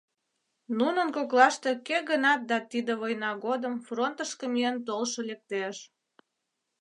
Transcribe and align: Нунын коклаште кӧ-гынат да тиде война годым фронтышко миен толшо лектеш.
Нунын 0.77 1.07
коклаште 1.15 1.71
кӧ-гынат 1.87 2.41
да 2.49 2.57
тиде 2.71 2.93
война 3.01 3.31
годым 3.45 3.73
фронтышко 3.85 4.45
миен 4.53 4.77
толшо 4.87 5.19
лектеш. 5.29 5.77